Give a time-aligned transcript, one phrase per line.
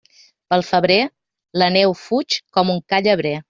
[0.53, 0.97] Pel febrer,
[1.63, 3.37] la neu fuig com un ca llebrer.